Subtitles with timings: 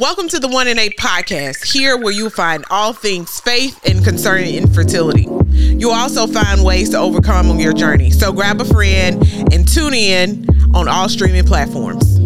[0.00, 4.02] Welcome to the One in Eight podcast, here where you'll find all things faith and
[4.02, 5.28] concerning infertility.
[5.50, 8.10] You'll also find ways to overcome on your journey.
[8.10, 12.18] So grab a friend and tune in on all streaming platforms.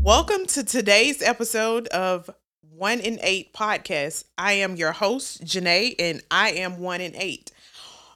[0.00, 2.30] Welcome to today's episode of
[2.70, 4.22] One in Eight podcast.
[4.38, 7.50] I am your host, Janae, and I am One in Eight.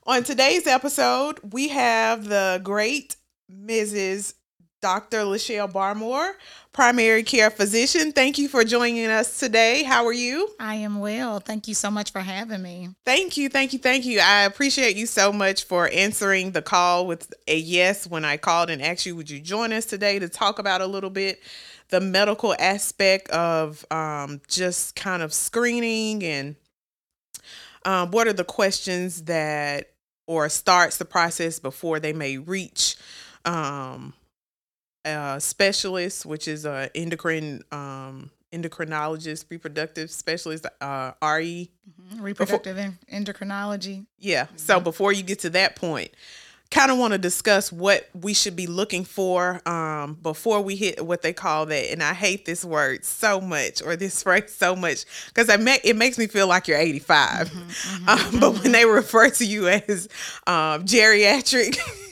[0.06, 3.16] On today's episode, we have the great
[3.52, 4.32] Mrs.
[4.80, 5.18] Dr.
[5.18, 6.32] Lashelle Barmore,
[6.72, 8.10] primary care physician.
[8.12, 9.82] Thank you for joining us today.
[9.82, 10.48] How are you?
[10.58, 11.38] I am well.
[11.38, 12.88] Thank you so much for having me.
[13.04, 14.20] Thank you, thank you, thank you.
[14.20, 18.70] I appreciate you so much for answering the call with a yes when I called
[18.70, 21.40] and asked you, would you join us today to talk about a little bit
[21.90, 26.56] the medical aspect of um, just kind of screening and
[27.84, 29.90] um, what are the questions that
[30.26, 32.96] or starts the process before they may reach
[33.44, 34.12] um,
[35.04, 41.70] a specialist, which is a endocrine um, endocrinologist, reproductive specialist, uh, RE.
[41.88, 42.22] Mm-hmm.
[42.22, 44.06] Reproductive before, endocrinology.
[44.18, 44.44] Yeah.
[44.44, 44.56] Mm-hmm.
[44.56, 46.10] So before you get to that point,
[46.70, 51.04] kind of want to discuss what we should be looking for um, before we hit
[51.04, 51.90] what they call that.
[51.90, 56.18] And I hate this word so much or this phrase so much because it makes
[56.18, 57.48] me feel like you're 85.
[57.48, 58.72] Mm-hmm, mm-hmm, um, but when mm-hmm.
[58.72, 60.08] they refer to you as
[60.46, 61.78] um, geriatric.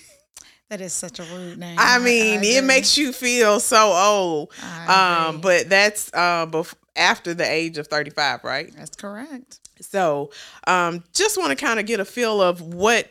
[0.71, 1.79] That is such a rude name.
[1.81, 4.53] I mean, I, I it makes you feel so old.
[4.87, 8.71] Um, but that's uh, bef- after the age of 35, right?
[8.77, 9.61] That's correct.
[9.81, 10.31] So,
[10.67, 13.11] um, just want to kind of get a feel of what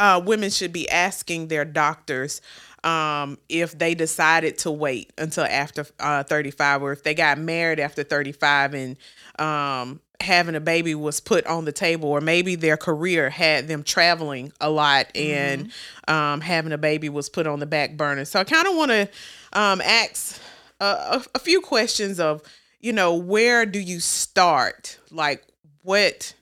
[0.00, 2.40] uh, women should be asking their doctors
[2.82, 7.78] um, if they decided to wait until after uh, 35 or if they got married
[7.78, 8.96] after 35 and
[9.38, 13.82] um, having a baby was put on the table or maybe their career had them
[13.82, 16.14] traveling a lot and mm-hmm.
[16.14, 18.90] um, having a baby was put on the back burner so i kind of want
[18.90, 19.08] to
[19.52, 20.40] um, ask
[20.80, 22.42] a, a, few questions of
[22.80, 25.42] you know where do you start like
[25.82, 26.34] what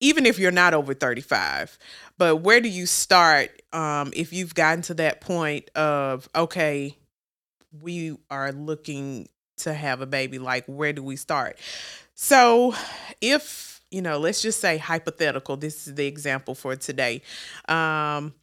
[0.00, 1.78] even if you're not over 35
[2.18, 6.96] but where do you start um, if you've gotten to that point of, okay,
[7.80, 10.38] we are looking to have a baby?
[10.38, 11.58] Like, where do we start?
[12.14, 12.74] So,
[13.20, 17.22] if, you know, let's just say hypothetical, this is the example for today.
[17.68, 18.34] Um,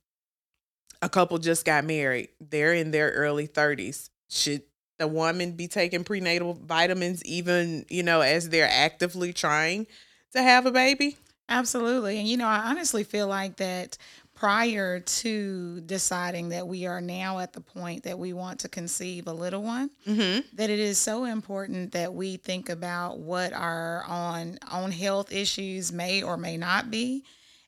[1.01, 4.09] a couple just got married, they're in their early 30s.
[4.29, 4.63] Should
[4.99, 9.88] the woman be taking prenatal vitamins even, you know, as they're actively trying
[10.33, 11.17] to have a baby?
[11.50, 12.19] Absolutely.
[12.19, 13.97] And, you know, I honestly feel like that
[14.34, 19.28] prior to deciding that we are now at the point that we want to conceive
[19.28, 20.40] a little one, mm-hmm.
[20.56, 25.91] that it is so important that we think about what our own, own health issues
[25.91, 27.24] may or may not be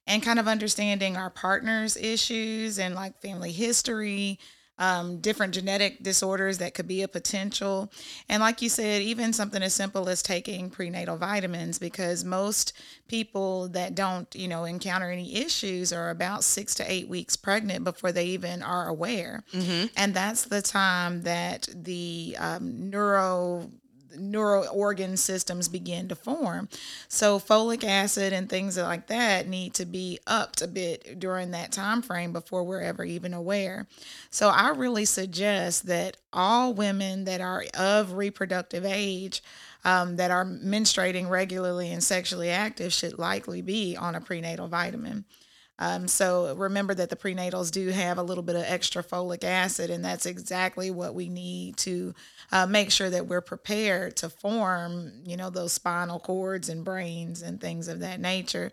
[0.08, 4.40] and kind of understanding our partner's issues and like family history
[4.80, 7.92] um, different genetic disorders that could be a potential.
[8.28, 12.74] And like you said, even something as simple as taking prenatal vitamins, because most
[13.08, 17.84] people that don't, you know, encounter any issues are about six to eight weeks pregnant
[17.84, 19.44] before they even are aware.
[19.54, 19.88] Mm-hmm.
[19.96, 23.72] And that's the time that the um, neuro
[24.18, 26.70] neural organ systems begin to form.
[27.08, 31.72] So folic acid and things like that need to be upped a bit during that
[31.72, 33.88] time frame before we're ever even aware.
[34.30, 39.44] So I really suggest that all women that are of reproductive age
[39.86, 45.26] um, that are menstruating regularly and sexually active should likely be on a prenatal vitamin.
[45.80, 49.90] Um, so remember that the prenatals do have a little bit of extra folic acid,
[49.90, 52.14] and that's exactly what we need to
[52.54, 57.42] uh, make sure that we're prepared to form, you know, those spinal cords and brains
[57.42, 58.72] and things of that nature.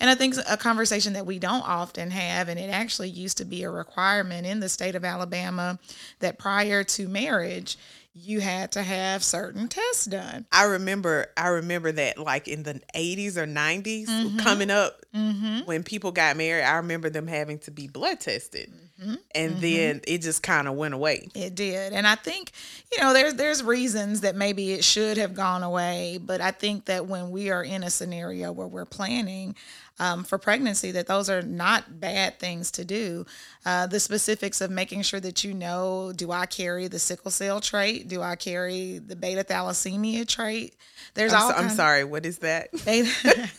[0.00, 3.44] And I think a conversation that we don't often have, and it actually used to
[3.44, 5.78] be a requirement in the state of Alabama,
[6.18, 7.78] that prior to marriage,
[8.14, 10.44] you had to have certain tests done.
[10.50, 14.38] I remember I remember that like in the 80s or 90s mm-hmm.
[14.38, 15.60] coming up mm-hmm.
[15.66, 18.70] when people got married, I remember them having to be blood tested.
[18.70, 18.86] Mm-hmm.
[19.34, 19.60] And mm-hmm.
[19.60, 21.28] then it just kind of went away.
[21.34, 21.92] It did.
[21.92, 22.52] And I think,
[22.92, 26.86] you know, there's there's reasons that maybe it should have gone away, but I think
[26.86, 29.54] that when we are in a scenario where we're planning
[30.00, 33.26] um, for pregnancy that those are not bad things to do.
[33.66, 37.60] Uh, the specifics of making sure that you know do I carry the sickle cell
[37.60, 38.08] trait?
[38.08, 40.74] Do I carry the beta thalassemia trait?
[41.14, 41.50] There's I'm all.
[41.50, 42.04] So, I'm sorry.
[42.04, 42.70] What is that?
[42.84, 43.50] Beta,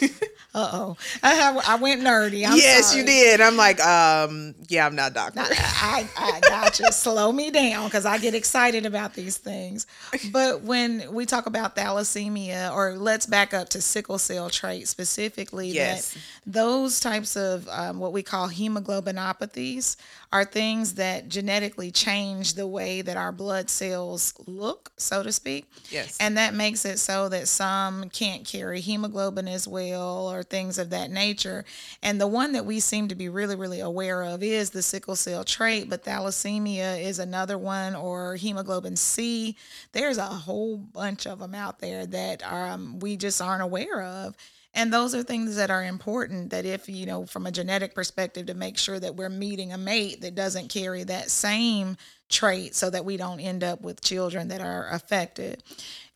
[0.56, 2.48] Uh oh, I, I went nerdy.
[2.48, 3.00] I'm yes, sorry.
[3.00, 3.42] you did.
[3.42, 5.40] I'm like, um, yeah, I'm not a doctor.
[5.40, 6.86] I, I got you.
[6.92, 9.86] Slow me down because I get excited about these things.
[10.32, 15.65] But when we talk about thalassemia, or let's back up to sickle cell trait specifically,
[15.74, 16.12] Yes.
[16.12, 19.96] that those types of um, what we call hemoglobinopathies
[20.32, 25.70] are things that genetically change the way that our blood cells look, so to speak.
[25.90, 26.16] Yes.
[26.20, 30.90] And that makes it so that some can't carry hemoglobin as well or things of
[30.90, 31.64] that nature.
[32.02, 35.16] And the one that we seem to be really, really aware of is the sickle
[35.16, 39.56] cell trait, but thalassemia is another one or hemoglobin C.
[39.92, 44.36] There's a whole bunch of them out there that um, we just aren't aware of.
[44.76, 48.46] And those are things that are important that if, you know, from a genetic perspective,
[48.46, 51.96] to make sure that we're meeting a mate that doesn't carry that same
[52.28, 55.62] trait so that we don't end up with children that are affected.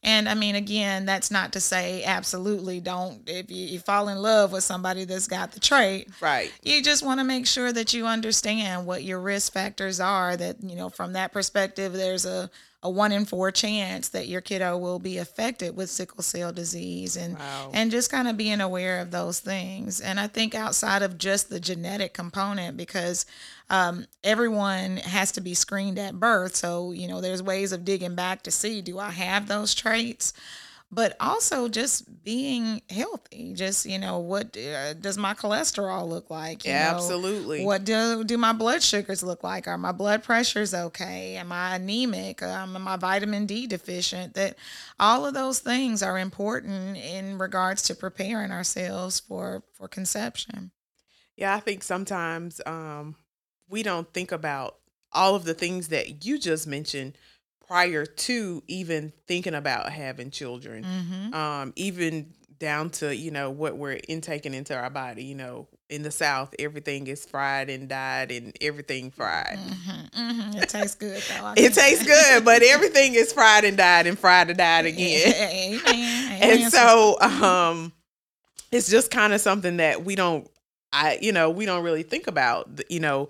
[0.03, 4.19] And I mean, again, that's not to say absolutely don't, if you, you fall in
[4.19, 6.53] love with somebody that's got the trait, right.
[6.63, 10.63] you just want to make sure that you understand what your risk factors are that
[10.63, 12.51] you know from that perspective there's a,
[12.83, 17.15] a one in four chance that your kiddo will be affected with sickle cell disease
[17.17, 17.71] and Wow.
[17.75, 20.01] and just kind of being aware of those things.
[20.01, 23.27] And i think outside of just the genetic component because
[23.69, 26.57] um, everyone has to be screened at birth.
[26.57, 30.33] So you know there's ways of digging back to see do i have those traits
[30.93, 33.53] but also just being healthy.
[33.55, 36.65] Just you know, what uh, does my cholesterol look like?
[36.65, 37.65] You know, Absolutely.
[37.65, 39.69] what do do my blood sugars look like?
[39.69, 41.37] Are my blood pressures okay?
[41.37, 42.43] Am I anemic?
[42.43, 44.35] Um, am I vitamin D deficient?
[44.35, 44.57] That
[44.99, 50.73] all of those things are important in regards to preparing ourselves for for conception.
[51.37, 53.15] Yeah, I think sometimes um,
[53.69, 54.77] we don't think about
[55.13, 57.17] all of the things that you just mentioned
[57.71, 60.83] prior to even thinking about having children.
[60.83, 61.33] Mm-hmm.
[61.33, 65.23] Um, even down to you know what we're intaking into our body.
[65.23, 69.57] You know, in the South, everything is fried and dyed, and everything fried.
[69.57, 70.21] Mm-hmm.
[70.21, 70.59] Mm-hmm.
[70.59, 71.55] It tastes good though.
[71.57, 75.33] It tastes good, but everything is fried and dyed and fried and dyed again.
[75.33, 75.81] Amen.
[75.87, 76.39] Amen.
[76.43, 77.93] and so um
[78.73, 80.49] it's just kind of something that we don't
[80.93, 83.29] i you know we don't really think about you know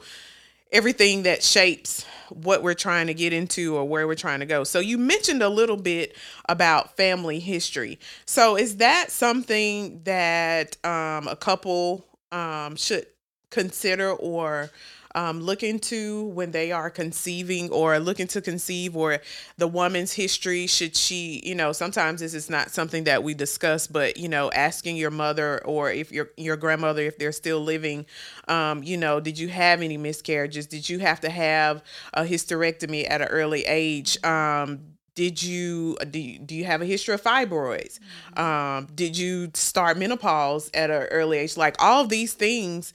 [0.72, 4.64] everything that shapes what we're trying to get into or where we're trying to go.
[4.64, 6.16] So you mentioned a little bit
[6.48, 7.98] about family history.
[8.26, 13.06] So is that something that um a couple um should
[13.50, 14.70] consider or
[15.14, 19.18] um, look into when they are conceiving or looking to conceive or
[19.58, 20.66] the woman's history.
[20.66, 24.50] Should she you know sometimes this is not something that we discuss but you know
[24.52, 28.06] asking your mother or if your your grandmother if they're still living
[28.48, 30.66] um, you know did you have any miscarriages?
[30.66, 31.82] Did you have to have
[32.14, 34.22] a hysterectomy at an early age?
[34.24, 34.80] Um,
[35.14, 37.98] did you do, you do you have a history of fibroids?
[38.38, 41.56] Um, did you start menopause at an early age?
[41.56, 42.94] Like all these things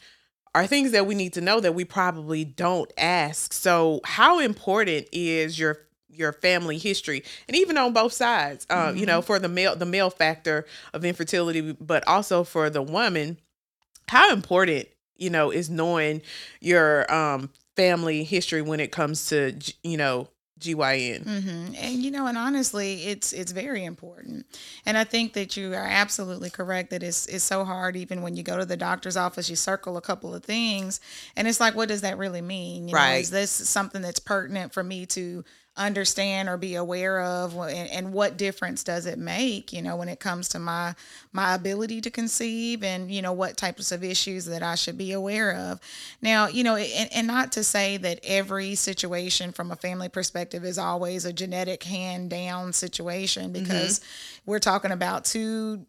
[0.55, 3.51] are things that we need to know that we probably don't ask.
[3.51, 9.05] So, how important is your your family history, and even on both sides, uh, you
[9.05, 13.37] know, for the male the male factor of infertility, but also for the woman,
[14.07, 14.87] how important
[15.17, 16.21] you know is knowing
[16.61, 20.29] your um family history when it comes to you know
[20.59, 21.25] GYN.
[21.25, 21.73] Mm-hmm.
[21.75, 24.45] And you know, and honestly, it's it's very important.
[24.85, 27.95] And I think that you are absolutely correct that it's it's so hard.
[27.95, 31.01] Even when you go to the doctor's office, you circle a couple of things,
[31.35, 32.87] and it's like, what does that really mean?
[32.87, 33.17] You know, Right.
[33.21, 35.43] is this something that's pertinent for me to
[35.77, 40.07] understand or be aware of and, and what difference does it make you know when
[40.07, 40.95] it comes to my
[41.33, 45.11] my ability to conceive and you know what types of issues that I should be
[45.11, 45.81] aware of.
[46.21, 50.63] Now you know and, and not to say that every situation from a family perspective
[50.63, 53.63] is always a genetic hand down situation mm-hmm.
[53.63, 53.99] because
[54.45, 55.85] we're talking about two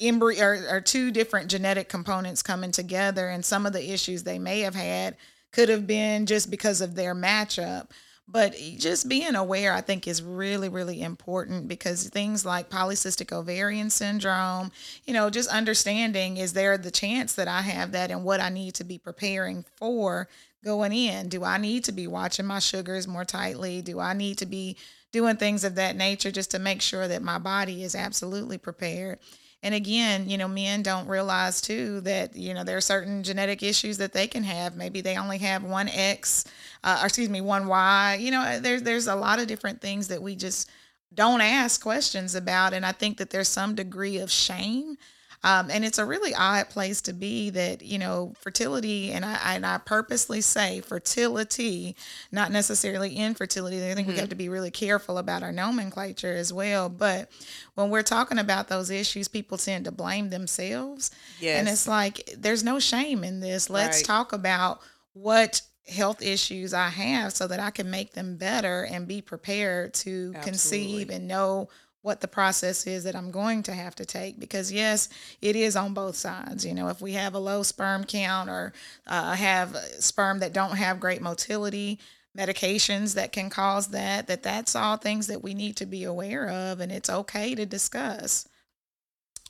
[0.00, 4.38] embryo or, or two different genetic components coming together and some of the issues they
[4.38, 5.14] may have had
[5.52, 7.90] could have been just because of their matchup
[8.30, 13.90] but just being aware i think is really really important because things like polycystic ovarian
[13.90, 14.70] syndrome
[15.04, 18.48] you know just understanding is there the chance that i have that and what i
[18.48, 20.28] need to be preparing for
[20.64, 21.28] going in?
[21.28, 23.82] Do i need to be watching my sugars more tightly?
[23.82, 24.76] Do i need to be
[25.12, 29.18] doing things of that nature just to make sure that my body is absolutely prepared
[29.62, 33.62] and again, you know, men don't realize too that, you know, there are certain genetic
[33.62, 34.74] issues that they can have.
[34.74, 36.44] Maybe they only have one X,
[36.82, 38.18] uh, or excuse me, one Y.
[38.20, 40.70] You know, there's there's a lot of different things that we just
[41.12, 42.72] don't ask questions about.
[42.72, 44.96] And I think that there's some degree of shame
[45.42, 49.54] Um, and it's a really odd place to be that, you know, fertility, and I,
[49.54, 51.96] and I purposely say fertility,
[52.30, 53.78] not necessarily infertility.
[53.78, 54.16] I think mm-hmm.
[54.16, 56.90] we have to be really careful about our nomenclature as well.
[56.90, 57.30] But
[57.74, 61.10] when we're talking about those issues, people tend to blame themselves.
[61.40, 61.58] Yes.
[61.58, 63.70] And it's like, there's no shame in this.
[63.70, 64.04] Let's right.
[64.04, 64.80] talk about
[65.14, 69.94] what health issues I have so that I can make them better and be prepared
[69.94, 70.50] to Absolutely.
[70.50, 71.70] conceive and know
[72.02, 75.08] what the process is that I'm going to have to take because yes,
[75.42, 76.64] it is on both sides.
[76.64, 78.72] You know, if we have a low sperm count or
[79.06, 81.98] uh, have sperm that don't have great motility,
[82.36, 86.48] medications that can cause that, that that's all things that we need to be aware
[86.48, 88.48] of and it's okay to discuss.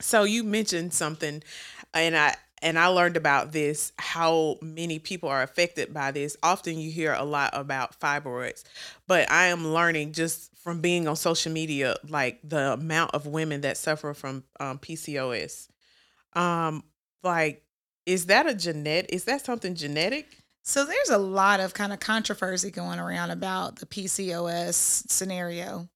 [0.01, 1.43] So you mentioned something
[1.95, 6.37] and I and I learned about this how many people are affected by this.
[6.43, 8.65] Often you hear a lot about fibroids,
[9.07, 13.63] but I am learning just from being on social media like the amount of women
[13.63, 15.69] that suffer from um, PCOS.
[16.35, 16.85] Um,
[17.23, 17.65] like,
[18.07, 19.13] is that a genetic?
[19.13, 20.27] Is that something genetic?
[20.63, 25.89] So there's a lot of kind of controversy going around about the PCOS scenario.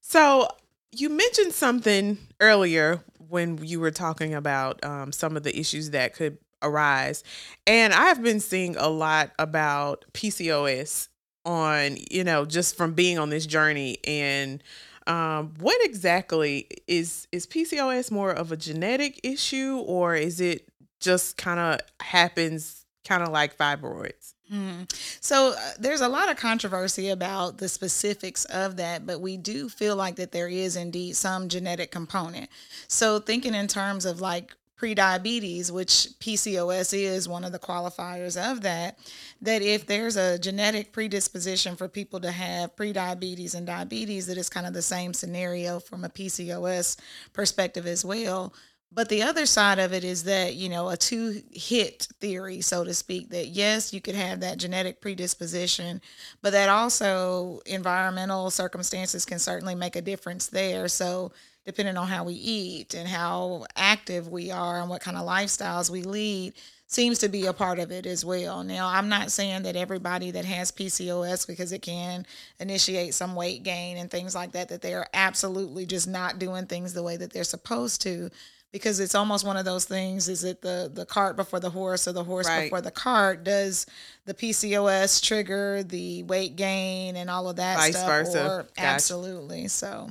[0.00, 0.48] So
[0.90, 6.14] you mentioned something earlier when you were talking about um, some of the issues that
[6.14, 7.24] could arise.
[7.66, 11.08] And I've been seeing a lot about PCOS
[11.44, 14.62] on, you know, just from being on this journey and
[15.06, 20.68] um, what exactly is is PCOS more of a genetic issue or is it
[21.00, 24.34] just kind of happens kind of like fibroids?
[24.52, 24.90] Mm.
[25.20, 29.68] So uh, there's a lot of controversy about the specifics of that, but we do
[29.68, 32.50] feel like that there is indeed some genetic component.
[32.86, 38.62] So thinking in terms of like prediabetes, which PCOS is one of the qualifiers of
[38.62, 38.98] that,
[39.40, 44.48] that if there's a genetic predisposition for people to have prediabetes and diabetes, that is
[44.48, 46.96] kind of the same scenario from a PCOS
[47.32, 48.52] perspective as well.
[48.94, 52.84] But the other side of it is that, you know, a two hit theory, so
[52.84, 56.02] to speak, that yes, you could have that genetic predisposition,
[56.42, 60.88] but that also environmental circumstances can certainly make a difference there.
[60.88, 61.32] So,
[61.64, 65.90] depending on how we eat and how active we are and what kind of lifestyles
[65.90, 66.54] we lead,
[66.86, 68.62] seems to be a part of it as well.
[68.62, 72.26] Now, I'm not saying that everybody that has PCOS, because it can
[72.60, 76.66] initiate some weight gain and things like that, that they are absolutely just not doing
[76.66, 78.30] things the way that they're supposed to
[78.72, 82.08] because it's almost one of those things is it the the cart before the horse
[82.08, 82.64] or the horse right.
[82.64, 83.86] before the cart does
[84.24, 88.44] the pcos trigger the weight gain and all of that Vice stuff versa.
[88.44, 88.80] or gotcha.
[88.80, 90.08] absolutely so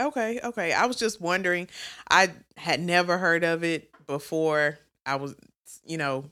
[0.00, 1.68] okay okay i was just wondering
[2.10, 5.34] i had never heard of it before i was
[5.84, 6.24] you know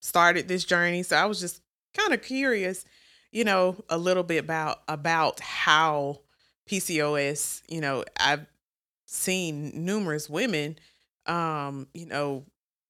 [0.00, 1.60] started this journey so i was just
[1.94, 2.84] kind of curious
[3.32, 6.20] you know a little bit about about how
[6.68, 8.46] pcos you know i've
[9.06, 10.76] seen numerous women
[11.28, 12.44] um, you know,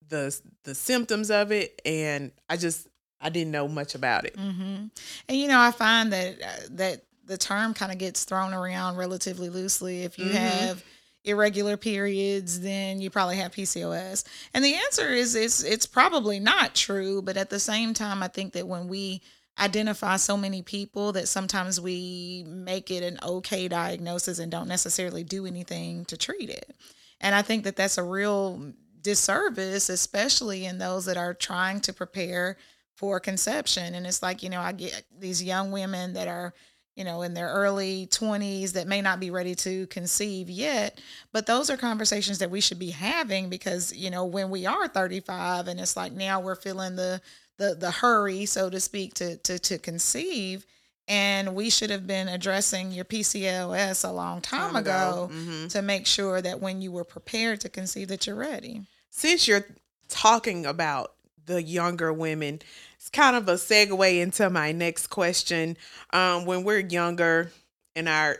[0.07, 2.87] the the symptoms of it, and I just
[3.21, 4.35] I didn't know much about it.
[4.35, 4.85] Mm-hmm.
[5.27, 8.97] And you know, I find that uh, that the term kind of gets thrown around
[8.97, 10.01] relatively loosely.
[10.01, 10.35] If you mm-hmm.
[10.35, 10.83] have
[11.23, 14.25] irregular periods, then you probably have PCOS.
[14.53, 18.27] And the answer is it's it's probably not true, but at the same time, I
[18.27, 19.21] think that when we
[19.59, 25.23] identify so many people that sometimes we make it an okay diagnosis and don't necessarily
[25.23, 26.75] do anything to treat it.
[27.21, 31.93] And I think that that's a real disservice, especially in those that are trying to
[31.93, 32.57] prepare
[32.95, 33.93] for conception.
[33.95, 36.53] And it's like, you know, I get these young women that are,
[36.99, 40.99] you know, in their early 20s that may not be ready to conceive yet.
[41.31, 44.85] But those are conversations that we should be having because, you know, when we are
[44.85, 47.21] 35 and it's like now we're feeling the,
[47.55, 50.65] the, the hurry, so to speak, to, to, to conceive
[51.07, 55.67] and we should have been addressing your PCOS a long time, time ago, ago mm-hmm.
[55.67, 58.81] to make sure that when you were prepared to conceive that you're ready.
[59.09, 59.65] Since you're
[60.09, 61.13] talking about
[61.45, 62.61] the younger women,
[63.09, 65.77] kind of a segue into my next question.
[66.11, 67.51] Um, when we're younger
[67.95, 68.37] in our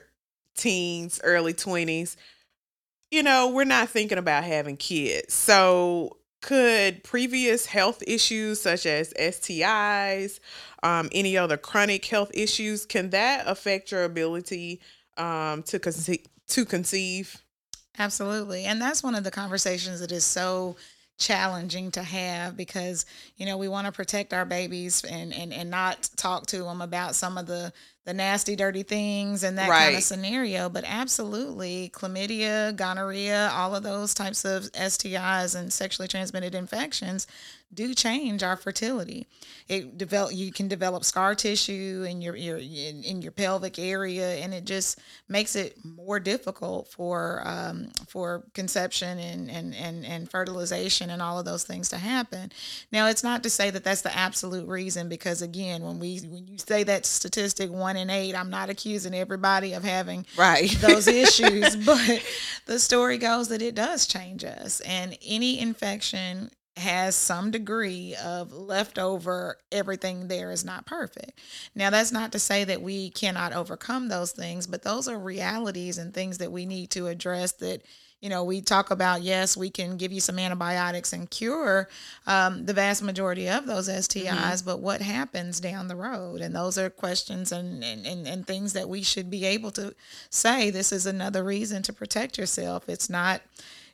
[0.56, 2.16] teens, early 20s,
[3.12, 5.34] you know, we're not thinking about having kids.
[5.34, 10.40] So could previous health issues such as STIs,
[10.84, 14.80] um, any other chronic health issues, can that affect your ability
[15.18, 16.26] um, to conceive?
[16.48, 17.44] To conceive?
[17.98, 20.78] Absolutely, and that's one of the conversations that is so
[21.20, 23.06] challenging to have because
[23.38, 26.82] you know we want to protect our babies and, and and not talk to them
[26.82, 27.72] about some of the
[28.06, 30.70] the nasty, dirty things and that kind of scenario.
[30.70, 37.28] But absolutely, chlamydia, gonorrhea, all of those types of STIs and sexually transmitted infections
[37.72, 39.28] do change our fertility.
[39.68, 44.38] It develop you can develop scar tissue in your, your in, in your pelvic area,
[44.38, 50.32] and it just makes it more difficult for um, for conception and, and and and
[50.32, 52.52] fertilization and all of those things to happen.
[52.92, 56.48] Now, it's not to say that that's the absolute reason, because again, when we when
[56.48, 60.70] you say that statistic one in eight, I'm not accusing everybody of having right.
[60.80, 62.24] those issues, but
[62.66, 68.52] the story goes that it does change us, and any infection has some degree of
[68.52, 71.40] leftover everything there is not perfect.
[71.76, 75.98] Now that's not to say that we cannot overcome those things, but those are realities
[75.98, 77.84] and things that we need to address that
[78.22, 81.88] you know we talk about yes we can give you some antibiotics and cure
[82.28, 84.66] um, the vast majority of those stis mm-hmm.
[84.66, 88.74] but what happens down the road and those are questions and, and, and, and things
[88.74, 89.94] that we should be able to
[90.30, 93.42] say this is another reason to protect yourself it's not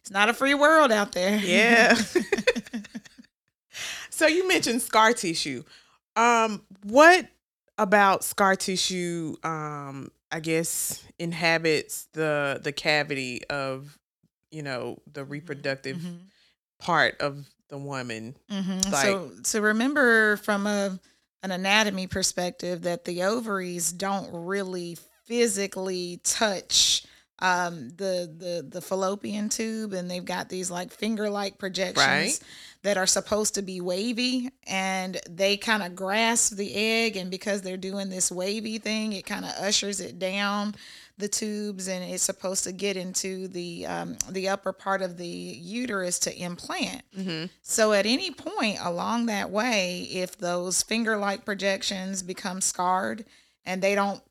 [0.06, 1.36] it's not a free world out there.
[1.38, 1.96] Yeah.
[4.12, 5.64] so you mentioned scar tissue.
[6.16, 7.28] Um, what
[7.80, 9.36] about scar tissue?
[9.44, 13.98] Um, I guess inhabits the the cavity of
[14.52, 15.32] you know the mm-hmm.
[15.32, 16.18] reproductive mm-hmm.
[16.78, 18.36] part of the woman.
[18.52, 18.92] Mm-hmm.
[18.92, 21.00] Like, so so remember from a
[21.42, 27.08] an anatomy perspective that the ovaries don't really physically touch
[27.40, 32.40] um the the the fallopian tube and they've got these like finger like projections right.
[32.84, 37.62] that are supposed to be wavy and they kind of grasp the egg and because
[37.62, 40.74] they're doing this wavy thing it kind of ushers it down
[41.18, 45.26] the tubes and it's supposed to get into the um, the upper part of the
[45.26, 47.04] uterus to implant.
[47.18, 47.46] Mm-hmm.
[47.62, 53.26] So at any point along that way, if those finger like projections become scarred
[53.66, 54.22] and they don't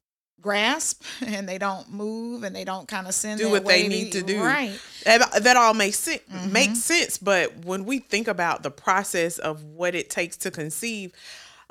[0.45, 4.13] grasp and they don't move and they don't kind of send do what they need
[4.13, 6.53] to do right that, that all makes sense mm-hmm.
[6.53, 11.13] makes sense but when we think about the process of what it takes to conceive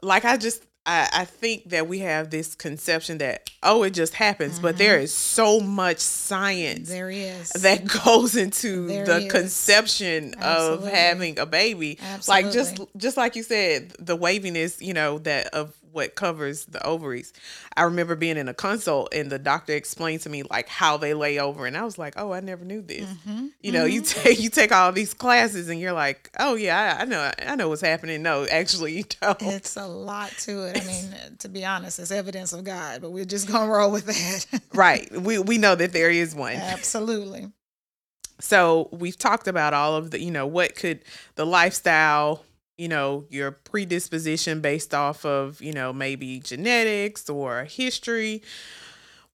[0.02, 4.16] like i just I, I think that we have this conception that oh it just
[4.16, 4.64] happens mm-hmm.
[4.64, 5.06] but there mm-hmm.
[5.06, 10.88] so much science there is that goes into there the conception Absolutely.
[10.88, 12.44] of having a baby Absolutely.
[12.44, 16.86] like just just like you said the waviness you know that of what covers the
[16.86, 17.32] ovaries.
[17.78, 21.14] I remember being in a consult and the doctor explained to me like how they
[21.14, 23.48] lay over, and I was like, "Oh, I never knew this." Mm-hmm.
[23.62, 23.94] You know, mm-hmm.
[23.94, 27.32] you take you take all these classes, and you're like, "Oh yeah, I, I, know,
[27.40, 29.42] I know what's happening." No, actually, you don't.
[29.42, 30.82] It's a lot to it.
[30.82, 34.06] I mean, to be honest, it's evidence of God, but we're just gonna roll with
[34.06, 34.62] that.
[34.74, 35.10] right.
[35.12, 36.56] We we know that there is one.
[36.56, 37.52] Absolutely.
[38.40, 42.44] So we've talked about all of the, you know, what could the lifestyle
[42.78, 48.42] you know, your predisposition based off of, you know, maybe genetics or history.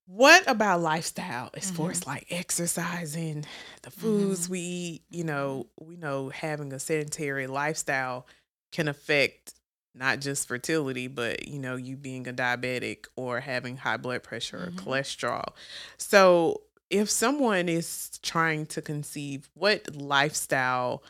[0.05, 1.75] What about lifestyle as mm-hmm.
[1.75, 2.09] far as mm-hmm.
[2.09, 3.45] like exercising,
[3.83, 4.51] the foods mm-hmm.
[4.51, 5.03] we eat?
[5.09, 8.25] You know, we know having a sedentary lifestyle
[8.71, 9.53] can affect
[9.95, 14.57] not just fertility, but you know, you being a diabetic or having high blood pressure
[14.57, 14.77] mm-hmm.
[14.77, 15.53] or cholesterol.
[15.97, 21.03] So, if someone is trying to conceive, what lifestyle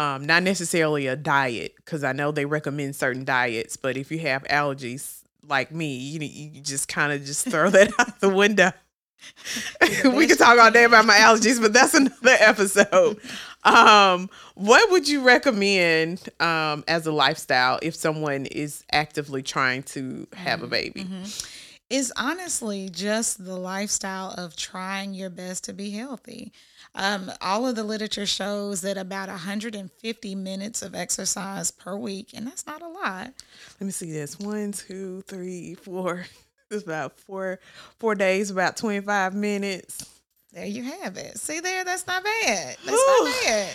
[0.00, 4.18] um, not necessarily a diet because I know they recommend certain diets, but if you
[4.20, 8.72] have allergies like me, you you just kind of just throw that out the window.
[10.14, 13.20] we could talk all day about my allergies, but that's another episode.
[13.62, 20.26] Um, what would you recommend um, as a lifestyle if someone is actively trying to
[20.32, 21.04] have a mm-hmm, baby?
[21.04, 21.24] Mm-hmm.
[21.90, 26.52] Is honestly just the lifestyle of trying your best to be healthy.
[26.94, 32.46] Um, all of the literature shows that about 150 minutes of exercise per week, and
[32.46, 33.32] that's not a lot.
[33.78, 36.26] Let me see this: one, two, three, four.
[36.72, 37.58] It's about four
[37.98, 40.08] four days, about 25 minutes.
[40.52, 41.36] There you have it.
[41.36, 42.76] See there, that's not bad.
[42.84, 43.24] That's Ooh.
[43.24, 43.74] not bad.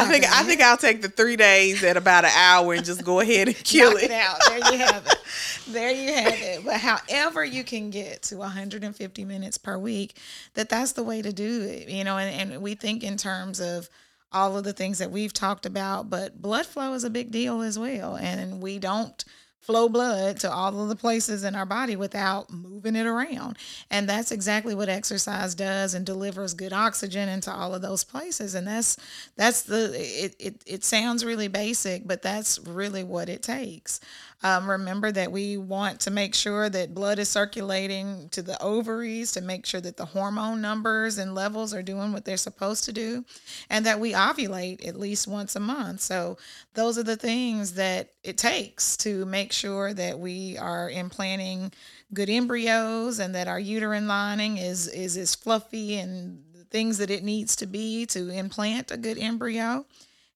[0.00, 0.24] I think.
[0.24, 3.48] I think I'll take the three days at about an hour and just go ahead
[3.48, 4.04] and kill it.
[4.04, 4.10] it.
[4.10, 4.38] out.
[4.48, 5.16] There you have it.
[5.68, 6.64] There you have it.
[6.64, 10.16] But however you can get to 150 minutes per week,
[10.54, 11.88] that that's the way to do it.
[11.88, 13.88] You know, and, and we think in terms of
[14.32, 17.62] all of the things that we've talked about, but blood flow is a big deal
[17.62, 18.16] as well.
[18.16, 19.24] And we don't
[19.60, 23.58] flow blood to all of the places in our body without moving it around.
[23.90, 28.54] And that's exactly what exercise does and delivers good oxygen into all of those places.
[28.54, 28.96] And that's
[29.36, 34.00] that's the it it, it sounds really basic, but that's really what it takes.
[34.42, 39.32] Um, remember that we want to make sure that blood is circulating to the ovaries
[39.32, 42.92] to make sure that the hormone numbers and levels are doing what they're supposed to
[42.92, 43.24] do,
[43.68, 46.00] and that we ovulate at least once a month.
[46.00, 46.38] So,
[46.72, 51.72] those are the things that it takes to make sure that we are implanting
[52.14, 57.22] good embryos and that our uterine lining is is as fluffy and things that it
[57.24, 59.84] needs to be to implant a good embryo.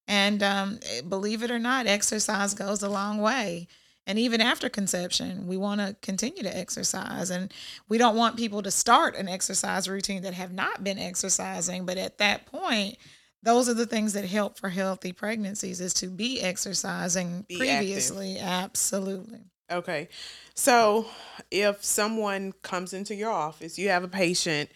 [0.07, 3.69] And um, believe it or not, exercise goes a long way.
[4.07, 7.31] And even after conception, we want to continue to exercise.
[7.31, 7.53] And
[7.89, 11.87] we don't want people to start an exercise routine that have not been exercising.
[11.87, 12.99] But at that point,
[13.43, 18.39] those are the things that help for healthy pregnancies is to be exercising Be previously.
[18.39, 19.41] Absolutely.
[19.71, 20.09] Okay.
[20.55, 21.07] So
[21.51, 24.71] if someone comes into your office, you have a patient,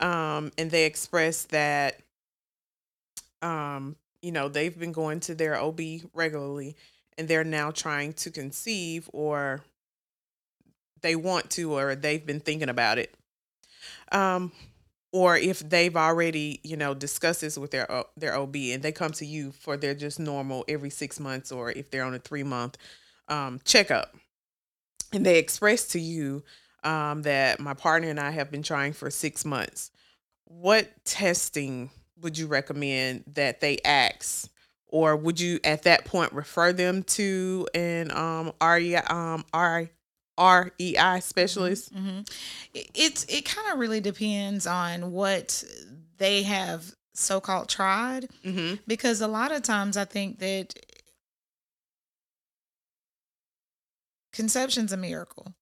[0.00, 2.00] um, and they express that,
[3.40, 5.80] um, you know, they've been going to their OB
[6.12, 6.76] regularly
[7.16, 9.62] and they're now trying to conceive or
[11.02, 13.14] they want to or they've been thinking about it.
[14.12, 14.52] Um,
[15.12, 19.12] or if they've already, you know, discussed this with their their OB and they come
[19.12, 22.42] to you for their just normal every six months or if they're on a three
[22.42, 22.76] month
[23.28, 24.16] um, checkup
[25.12, 26.42] and they express to you
[26.82, 29.90] um, that my partner and I have been trying for six months,
[30.46, 34.48] what testing would you recommend that they ask?
[34.94, 39.44] Or would you at that point refer them to an um, REI, um,
[40.38, 41.92] REI specialist?
[41.92, 42.20] hmm
[42.72, 45.64] It, it's it kind of really depends on what
[46.18, 48.76] they have so called tried Mm-hmm.
[48.86, 50.74] because a lot of times I think that
[54.32, 55.54] conception's a miracle.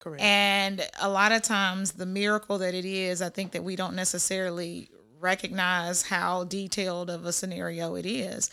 [0.00, 0.22] Correct.
[0.22, 3.96] And a lot of times, the miracle that it is, I think that we don't
[3.96, 8.50] necessarily recognize how detailed of a scenario it is.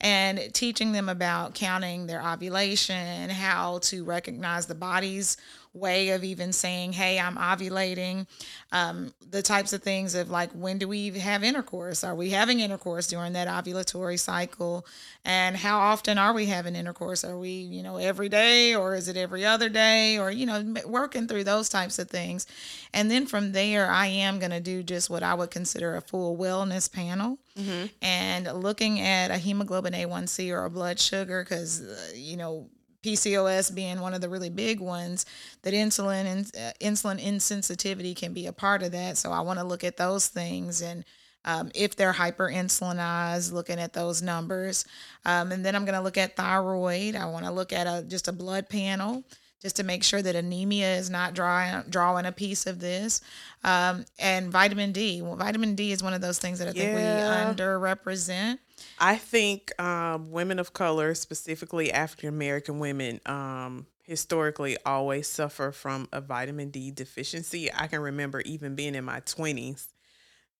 [0.00, 5.36] And teaching them about counting their ovulation, how to recognize the body's
[5.78, 8.26] way of even saying, Hey, I'm ovulating,
[8.72, 12.04] um, the types of things of like, when do we have intercourse?
[12.04, 14.86] Are we having intercourse during that ovulatory cycle?
[15.24, 17.24] And how often are we having intercourse?
[17.24, 20.74] Are we, you know, every day or is it every other day or, you know,
[20.86, 22.46] working through those types of things.
[22.92, 26.00] And then from there, I am going to do just what I would consider a
[26.00, 27.86] full wellness panel mm-hmm.
[28.02, 32.68] and looking at a hemoglobin A1C or a blood sugar because, uh, you know,
[33.12, 35.24] PCOS being one of the really big ones,
[35.62, 39.16] that insulin and uh, insulin insensitivity can be a part of that.
[39.16, 41.04] So I want to look at those things and
[41.44, 44.84] um, if they're hyperinsulinized, looking at those numbers.
[45.24, 47.16] Um, and then I'm going to look at thyroid.
[47.16, 49.24] I want to look at a just a blood panel
[49.62, 53.20] just to make sure that anemia is not drawing drawing a piece of this.
[53.64, 55.22] Um, and vitamin D.
[55.22, 57.48] Well, vitamin D is one of those things that I think Yeah.
[57.48, 58.58] we underrepresent.
[58.98, 66.08] I think um, women of color, specifically African American women, um, historically always suffer from
[66.12, 67.72] a vitamin D deficiency.
[67.72, 69.88] I can remember even being in my 20s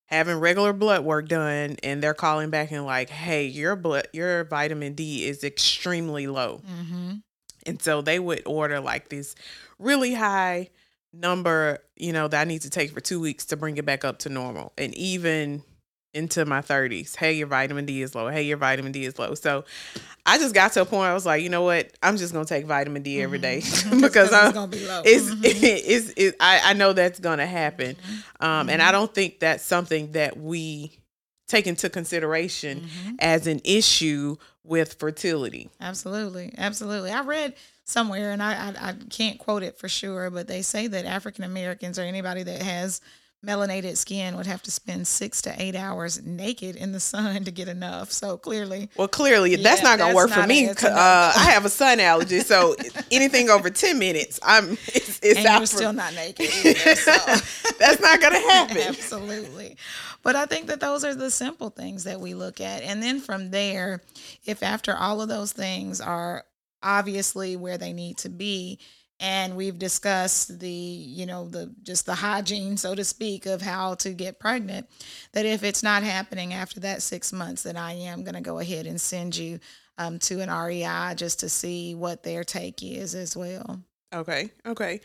[0.08, 4.44] having regular blood work done and they're calling back and like, "Hey, your blood your
[4.44, 7.12] vitamin D is extremely low." Mm-hmm.
[7.66, 9.34] And so they would order like this
[9.78, 10.70] really high
[11.12, 14.04] number, you know, that I need to take for 2 weeks to bring it back
[14.04, 14.72] up to normal.
[14.78, 15.62] And even
[16.14, 17.16] into my 30s.
[17.16, 18.28] Hey, your vitamin D is low.
[18.28, 19.34] Hey, your vitamin D is low.
[19.34, 19.64] So
[20.24, 21.90] I just got to a point I was like, you know what?
[22.02, 23.56] I'm just gonna take vitamin D every day
[24.00, 25.02] because I'm gonna be low.
[25.04, 25.40] it's, Mhm.
[25.44, 27.96] it's, it's I, I know that's gonna happen.
[28.40, 28.88] Um, and Mm-hmm.
[28.88, 30.92] I don't think that's something that we
[31.46, 33.16] take into consideration Mhm.
[33.20, 35.70] as an issue with fertility.
[35.80, 37.10] Absolutely, absolutely.
[37.10, 40.86] I read somewhere, and I, I I can't quote it for sure, but they say
[40.88, 43.00] that African Americans or anybody that has
[43.46, 47.50] melanated skin would have to spend six to eight hours naked in the sun to
[47.52, 48.10] get enough.
[48.10, 50.68] So clearly, Well, clearly that's not gonna that's work for me.
[50.68, 50.74] Uh.
[51.36, 52.74] I have a sun allergy, so
[53.12, 56.48] anything over ten minutes, I'm it's, it's and out you're for- still not naked.
[56.64, 57.12] Either, so.
[57.78, 58.78] that's not gonna happen.
[58.78, 59.76] Absolutely.
[60.24, 62.82] But I think that those are the simple things that we look at.
[62.82, 64.02] And then from there,
[64.44, 66.44] if after all of those things are
[66.82, 68.78] obviously where they need to be,
[69.20, 73.94] and we've discussed the, you know, the just the hygiene, so to speak, of how
[73.96, 74.88] to get pregnant,
[75.32, 78.58] that if it's not happening after that six months, then I am going to go
[78.58, 79.58] ahead and send you
[79.98, 83.80] um, to an REI just to see what their take is as well.
[84.14, 85.00] Okay, okay.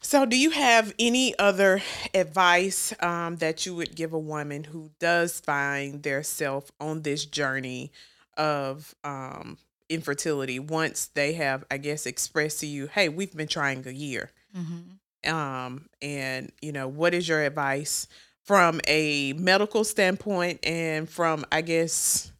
[0.00, 1.82] So, do you have any other
[2.14, 7.24] advice um, that you would give a woman who does find their self on this
[7.24, 7.90] journey
[8.36, 13.86] of um, infertility once they have, I guess, expressed to you, "Hey, we've been trying
[13.86, 15.34] a year," Mm-hmm.
[15.34, 18.06] um, and you know, what is your advice
[18.44, 22.32] from a medical standpoint and from, I guess,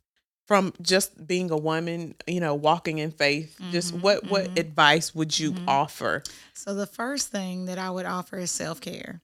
[0.46, 4.30] from just being a woman, you know, walking in faith, mm-hmm, just what mm-hmm.
[4.30, 5.68] what advice would you mm-hmm.
[5.68, 6.22] offer?
[6.54, 9.20] So the first thing that I would offer is self-care.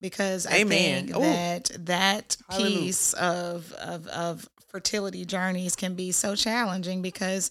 [0.00, 1.20] Because I think Ooh.
[1.20, 7.48] that that piece of, of of fertility journeys can be so challenging because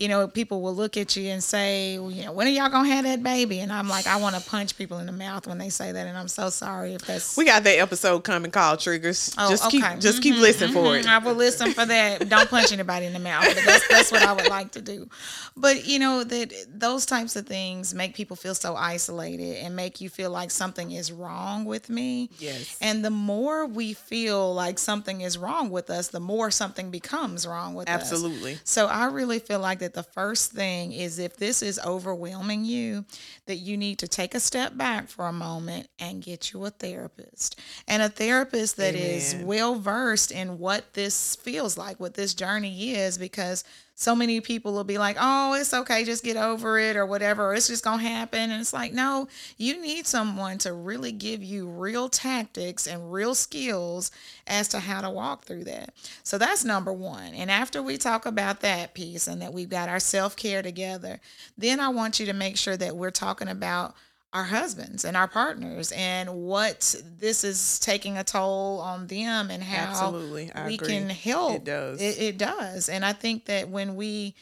[0.00, 2.70] you know, people will look at you and say, well, you know, when are y'all
[2.70, 3.60] gonna have that baby?
[3.60, 6.06] And I'm like, I want to punch people in the mouth when they say that,
[6.06, 7.36] and I'm so sorry if that's.
[7.36, 9.34] We got that episode coming called Triggers.
[9.36, 9.82] Oh, just okay.
[9.82, 10.84] keep, just mm-hmm, keep listening mm-hmm.
[10.84, 11.06] for it.
[11.06, 12.26] I will listen for that.
[12.30, 13.44] Don't punch anybody in the mouth.
[13.44, 15.06] But that's that's what I would like to do.
[15.54, 20.00] But you know that those types of things make people feel so isolated and make
[20.00, 22.30] you feel like something is wrong with me.
[22.38, 22.78] Yes.
[22.80, 27.46] And the more we feel like something is wrong with us, the more something becomes
[27.46, 28.30] wrong with Absolutely.
[28.30, 28.40] us.
[28.40, 28.58] Absolutely.
[28.64, 32.64] So I really feel like that that the first thing is if this is overwhelming
[32.64, 33.04] you,
[33.46, 36.70] that you need to take a step back for a moment and get you a
[36.70, 37.58] therapist.
[37.88, 39.10] And a therapist that Amen.
[39.10, 43.64] is well versed in what this feels like, what this journey is, because
[44.00, 47.50] so many people will be like, oh, it's okay, just get over it or whatever,
[47.50, 48.50] or it's just to happen.
[48.50, 53.34] And it's like, no, you need someone to really give you real tactics and real
[53.34, 54.10] skills
[54.46, 55.92] as to how to walk through that.
[56.22, 57.34] So that's number one.
[57.34, 61.20] And after we talk about that piece and that we've got our self care together,
[61.58, 63.94] then I want you to make sure that we're talking about
[64.32, 69.62] our husbands and our partners and what this is taking a toll on them and
[69.62, 70.52] how Absolutely.
[70.66, 70.88] we agree.
[70.88, 71.56] can help.
[71.56, 72.00] It does.
[72.00, 72.88] It, it does.
[72.88, 74.36] And I think that when we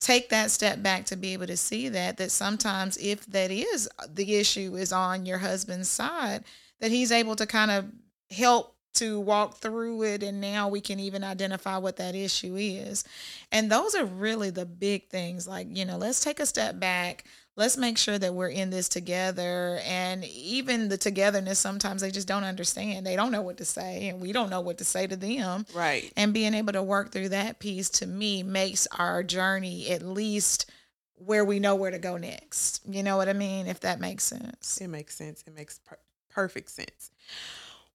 [0.00, 3.88] take that step back to be able to see that, that sometimes if that is
[3.98, 6.44] uh, the issue is on your husband's side,
[6.80, 7.86] that he's able to kind of
[8.30, 13.04] help to walk through it and now we can even identify what that issue is.
[13.50, 17.24] And those are really the big things like, you know, let's take a step back
[17.56, 22.28] let's make sure that we're in this together and even the togetherness sometimes they just
[22.28, 23.06] don't understand.
[23.06, 25.66] They don't know what to say and we don't know what to say to them.
[25.74, 26.12] Right.
[26.16, 30.70] And being able to work through that piece to me makes our journey at least
[31.16, 32.80] where we know where to go next.
[32.88, 33.66] You know what i mean?
[33.66, 34.80] If that makes sense.
[34.80, 35.44] It makes sense.
[35.46, 35.98] It makes per-
[36.30, 37.10] perfect sense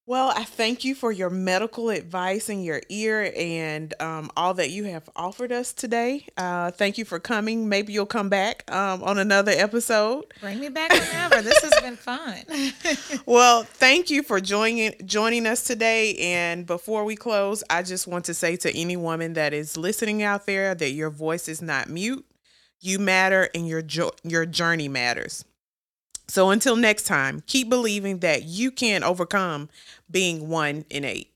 [0.10, 4.72] well, I thank you for your medical advice and your ear and um, all that
[4.72, 6.26] you have offered us today.
[6.36, 7.70] Uh, thank you for coming.
[7.70, 10.26] Maybe you'll come back um, on another episode.
[10.42, 11.44] Bring me back whenever.
[11.44, 12.40] this has been fun.
[13.28, 16.16] well, thank you for joining joining us today.
[16.16, 20.24] And before we close, I just want to say to any woman that is listening
[20.24, 22.26] out there that your voice is not mute.
[22.80, 25.46] You matter, and your jo- your journey matters.
[26.30, 29.68] So until next time, keep believing that you can overcome
[30.10, 31.32] being one in eight.